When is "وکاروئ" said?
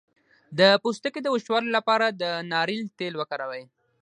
3.17-3.63